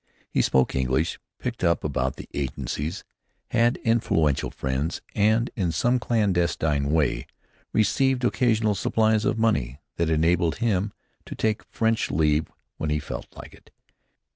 [0.31, 3.03] He spoke English picked up about the agencies;
[3.51, 7.27] had influential friends and, in some clandestine way,
[7.71, 10.91] received occasional supplies of money that enabled him
[11.27, 13.69] to take French leave when he felt like it.